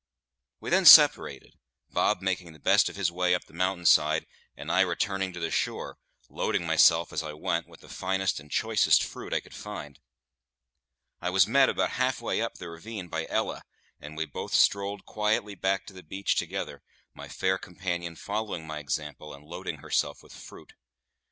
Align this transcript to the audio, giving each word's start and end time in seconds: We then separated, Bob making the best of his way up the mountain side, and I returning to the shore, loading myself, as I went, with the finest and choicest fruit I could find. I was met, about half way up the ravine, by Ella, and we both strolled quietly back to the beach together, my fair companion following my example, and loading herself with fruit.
We 0.59 0.71
then 0.71 0.87
separated, 0.87 1.59
Bob 1.91 2.23
making 2.23 2.53
the 2.53 2.59
best 2.59 2.89
of 2.89 2.95
his 2.95 3.11
way 3.11 3.35
up 3.35 3.43
the 3.45 3.53
mountain 3.53 3.85
side, 3.85 4.25
and 4.57 4.71
I 4.71 4.81
returning 4.81 5.31
to 5.33 5.39
the 5.39 5.51
shore, 5.51 5.99
loading 6.27 6.65
myself, 6.65 7.13
as 7.13 7.21
I 7.21 7.33
went, 7.33 7.67
with 7.67 7.81
the 7.81 7.87
finest 7.87 8.39
and 8.39 8.49
choicest 8.49 9.03
fruit 9.03 9.31
I 9.31 9.39
could 9.41 9.53
find. 9.53 9.99
I 11.21 11.29
was 11.29 11.45
met, 11.45 11.69
about 11.69 11.91
half 11.91 12.19
way 12.19 12.41
up 12.41 12.55
the 12.55 12.67
ravine, 12.71 13.09
by 13.09 13.27
Ella, 13.29 13.61
and 13.99 14.17
we 14.17 14.25
both 14.25 14.55
strolled 14.55 15.05
quietly 15.05 15.53
back 15.53 15.85
to 15.85 15.93
the 15.93 16.01
beach 16.01 16.33
together, 16.35 16.81
my 17.13 17.27
fair 17.27 17.59
companion 17.59 18.15
following 18.15 18.65
my 18.65 18.79
example, 18.79 19.35
and 19.35 19.45
loading 19.45 19.81
herself 19.85 20.23
with 20.23 20.33
fruit. 20.33 20.73